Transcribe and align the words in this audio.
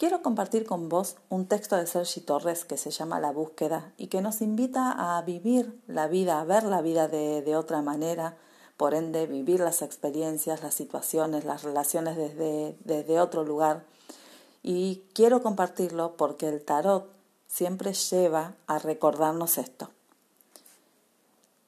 Quiero 0.00 0.22
compartir 0.22 0.64
con 0.64 0.88
vos 0.88 1.16
un 1.28 1.44
texto 1.44 1.76
de 1.76 1.86
Sergi 1.86 2.22
Torres 2.22 2.64
que 2.64 2.78
se 2.78 2.90
llama 2.90 3.20
La 3.20 3.32
búsqueda 3.32 3.92
y 3.98 4.06
que 4.06 4.22
nos 4.22 4.40
invita 4.40 4.92
a 4.92 5.20
vivir 5.20 5.78
la 5.88 6.08
vida, 6.08 6.40
a 6.40 6.44
ver 6.44 6.62
la 6.62 6.80
vida 6.80 7.06
de, 7.06 7.54
otra 7.54 7.82
manera, 7.82 8.34
por 8.78 8.94
ende 8.94 9.26
vivir 9.26 9.60
las 9.60 9.82
experiencias, 9.82 10.62
las 10.62 10.72
situaciones, 10.72 11.44
las 11.44 11.64
relaciones 11.64 12.16
desde, 12.16 12.78
desde 12.82 13.20
otro 13.20 13.44
lugar. 13.44 13.84
Y 14.62 15.02
quiero 15.12 15.42
compartirlo 15.42 16.16
porque 16.16 16.48
el 16.48 16.64
tarot 16.64 17.10
siempre 17.46 17.92
lleva 17.92 18.54
a 18.66 18.78
recordarnos 18.78 19.58
esto. 19.58 19.90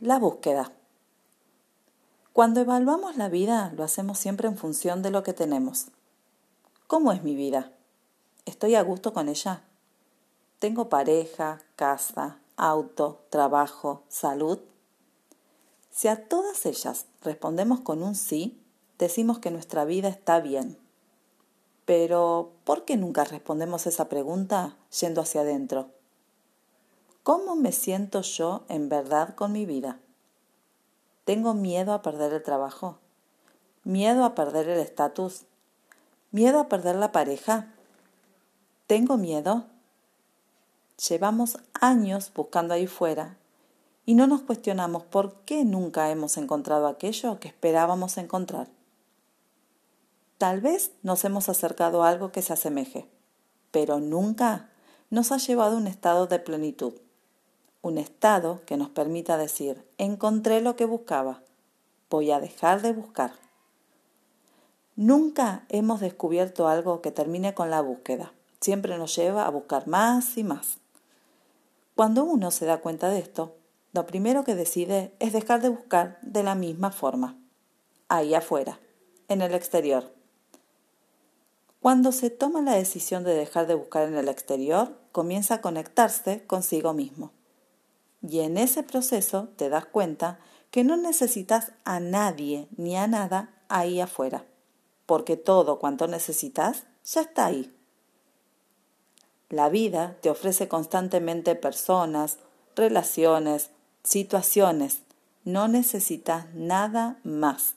La 0.00 0.18
búsqueda. 0.18 0.70
Cuando 2.34 2.60
evaluamos 2.60 3.16
la 3.16 3.30
vida 3.30 3.72
lo 3.74 3.84
hacemos 3.84 4.18
siempre 4.18 4.48
en 4.48 4.58
función 4.58 5.00
de 5.00 5.12
lo 5.12 5.22
que 5.22 5.32
tenemos. 5.32 5.86
¿Cómo 6.88 7.12
es 7.12 7.22
mi 7.22 7.34
vida? 7.34 7.72
¿Estoy 8.48 8.76
a 8.76 8.82
gusto 8.82 9.12
con 9.12 9.28
ella? 9.28 9.60
¿Tengo 10.58 10.88
pareja, 10.88 11.60
casa, 11.76 12.38
auto, 12.56 13.20
trabajo, 13.28 14.04
salud? 14.08 14.58
Si 15.90 16.08
a 16.08 16.26
todas 16.30 16.64
ellas 16.64 17.04
respondemos 17.20 17.80
con 17.80 18.02
un 18.02 18.14
sí, 18.14 18.58
decimos 18.98 19.38
que 19.38 19.50
nuestra 19.50 19.84
vida 19.84 20.08
está 20.08 20.40
bien. 20.40 20.78
Pero, 21.84 22.52
¿por 22.64 22.86
qué 22.86 22.96
nunca 22.96 23.24
respondemos 23.24 23.86
esa 23.86 24.08
pregunta 24.08 24.78
yendo 24.98 25.20
hacia 25.20 25.42
adentro? 25.42 25.90
¿Cómo 27.24 27.54
me 27.54 27.72
siento 27.72 28.22
yo 28.22 28.64
en 28.70 28.88
verdad 28.88 29.34
con 29.34 29.52
mi 29.52 29.66
vida? 29.66 30.00
¿Tengo 31.26 31.52
miedo 31.52 31.92
a 31.92 32.00
perder 32.00 32.32
el 32.32 32.42
trabajo? 32.42 32.96
¿Miedo 33.84 34.24
a 34.24 34.34
perder 34.34 34.70
el 34.70 34.78
estatus? 34.78 35.42
¿Miedo 36.30 36.60
a 36.60 36.68
perder 36.70 36.96
la 36.96 37.12
pareja? 37.12 37.74
¿Tengo 38.88 39.18
miedo? 39.18 39.66
Llevamos 41.10 41.58
años 41.74 42.32
buscando 42.34 42.72
ahí 42.72 42.86
fuera 42.86 43.36
y 44.06 44.14
no 44.14 44.26
nos 44.26 44.40
cuestionamos 44.40 45.02
por 45.02 45.34
qué 45.44 45.66
nunca 45.66 46.10
hemos 46.10 46.38
encontrado 46.38 46.86
aquello 46.86 47.38
que 47.38 47.48
esperábamos 47.48 48.16
encontrar. 48.16 48.70
Tal 50.38 50.62
vez 50.62 50.92
nos 51.02 51.22
hemos 51.26 51.50
acercado 51.50 52.02
a 52.02 52.08
algo 52.08 52.32
que 52.32 52.40
se 52.40 52.54
asemeje, 52.54 53.06
pero 53.72 54.00
nunca 54.00 54.70
nos 55.10 55.32
ha 55.32 55.36
llevado 55.36 55.76
a 55.76 55.80
un 55.80 55.86
estado 55.86 56.26
de 56.26 56.38
plenitud, 56.38 56.94
un 57.82 57.98
estado 57.98 58.62
que 58.64 58.78
nos 58.78 58.88
permita 58.88 59.36
decir, 59.36 59.86
encontré 59.98 60.62
lo 60.62 60.76
que 60.76 60.86
buscaba, 60.86 61.42
voy 62.08 62.30
a 62.30 62.40
dejar 62.40 62.80
de 62.80 62.94
buscar. 62.94 63.32
Nunca 64.96 65.66
hemos 65.68 66.00
descubierto 66.00 66.68
algo 66.68 67.02
que 67.02 67.10
termine 67.10 67.52
con 67.52 67.68
la 67.68 67.82
búsqueda 67.82 68.32
siempre 68.60 68.98
nos 68.98 69.14
lleva 69.16 69.46
a 69.46 69.50
buscar 69.50 69.86
más 69.86 70.36
y 70.36 70.44
más. 70.44 70.78
Cuando 71.94 72.24
uno 72.24 72.50
se 72.50 72.66
da 72.66 72.78
cuenta 72.78 73.08
de 73.08 73.18
esto, 73.18 73.56
lo 73.92 74.06
primero 74.06 74.44
que 74.44 74.54
decide 74.54 75.14
es 75.18 75.32
dejar 75.32 75.60
de 75.62 75.68
buscar 75.70 76.18
de 76.22 76.42
la 76.42 76.54
misma 76.54 76.90
forma, 76.90 77.36
ahí 78.08 78.34
afuera, 78.34 78.78
en 79.28 79.42
el 79.42 79.54
exterior. 79.54 80.12
Cuando 81.80 82.12
se 82.12 82.30
toma 82.30 82.60
la 82.60 82.74
decisión 82.74 83.24
de 83.24 83.34
dejar 83.34 83.66
de 83.66 83.74
buscar 83.74 84.08
en 84.08 84.16
el 84.16 84.28
exterior, 84.28 84.98
comienza 85.12 85.54
a 85.54 85.60
conectarse 85.60 86.44
consigo 86.46 86.92
mismo. 86.92 87.32
Y 88.20 88.40
en 88.40 88.58
ese 88.58 88.82
proceso 88.82 89.48
te 89.56 89.68
das 89.68 89.86
cuenta 89.86 90.38
que 90.70 90.84
no 90.84 90.96
necesitas 90.96 91.72
a 91.84 92.00
nadie 92.00 92.68
ni 92.76 92.96
a 92.96 93.06
nada 93.06 93.54
ahí 93.68 94.00
afuera, 94.00 94.44
porque 95.06 95.36
todo 95.36 95.78
cuanto 95.78 96.08
necesitas 96.08 96.84
ya 97.04 97.22
está 97.22 97.46
ahí. 97.46 97.74
La 99.50 99.70
vida 99.70 100.18
te 100.20 100.28
ofrece 100.28 100.68
constantemente 100.68 101.54
personas, 101.54 102.36
relaciones, 102.76 103.70
situaciones. 104.04 104.98
No 105.44 105.68
necesitas 105.68 106.52
nada 106.52 107.18
más. 107.24 107.74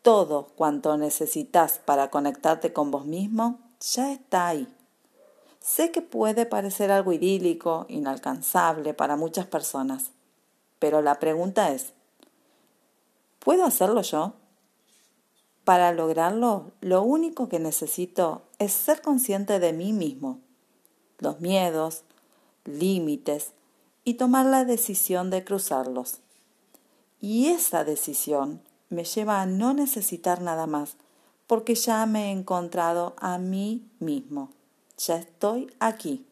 Todo 0.00 0.46
cuanto 0.56 0.96
necesitas 0.96 1.78
para 1.78 2.08
conectarte 2.08 2.72
con 2.72 2.90
vos 2.90 3.04
mismo 3.04 3.58
ya 3.80 4.12
está 4.12 4.48
ahí. 4.48 4.66
Sé 5.60 5.90
que 5.90 6.00
puede 6.00 6.46
parecer 6.46 6.90
algo 6.90 7.12
idílico, 7.12 7.84
inalcanzable 7.90 8.94
para 8.94 9.16
muchas 9.16 9.44
personas, 9.46 10.10
pero 10.78 11.02
la 11.02 11.20
pregunta 11.20 11.70
es, 11.70 11.92
¿puedo 13.38 13.66
hacerlo 13.66 14.00
yo? 14.00 14.32
Para 15.64 15.92
lograrlo, 15.92 16.72
lo 16.80 17.02
único 17.02 17.50
que 17.50 17.60
necesito 17.60 18.42
es 18.58 18.72
ser 18.72 19.02
consciente 19.02 19.60
de 19.60 19.74
mí 19.74 19.92
mismo 19.92 20.40
los 21.22 21.40
miedos, 21.40 22.02
límites 22.64 23.52
y 24.04 24.14
tomar 24.14 24.46
la 24.46 24.64
decisión 24.64 25.30
de 25.30 25.44
cruzarlos. 25.44 26.18
Y 27.20 27.48
esa 27.48 27.84
decisión 27.84 28.60
me 28.88 29.04
lleva 29.04 29.40
a 29.40 29.46
no 29.46 29.72
necesitar 29.72 30.42
nada 30.42 30.66
más, 30.66 30.96
porque 31.46 31.74
ya 31.74 32.04
me 32.06 32.26
he 32.26 32.30
encontrado 32.32 33.14
a 33.18 33.38
mí 33.38 33.88
mismo. 34.00 34.50
Ya 34.98 35.16
estoy 35.16 35.72
aquí. 35.78 36.26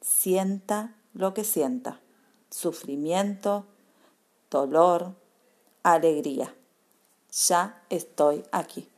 Sienta 0.00 0.94
lo 1.14 1.34
que 1.34 1.44
sienta. 1.44 2.00
Sufrimiento, 2.50 3.66
dolor, 4.50 5.14
alegría. 5.82 6.54
Ya 7.48 7.82
estoy 7.90 8.44
aquí. 8.52 8.88